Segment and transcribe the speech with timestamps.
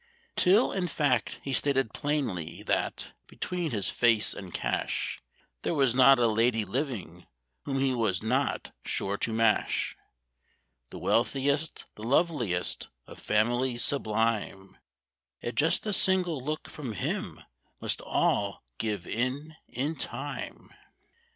[0.35, 5.21] Till, in fact, he stated plainly that, between his face and cash,
[5.61, 7.27] There was not a lady living
[7.65, 9.95] whom he was not sure to mash;
[10.89, 14.75] The wealthiest, the loveliest, of families sublime,
[15.43, 17.43] At just a single look from him
[17.79, 20.73] must all give in in time.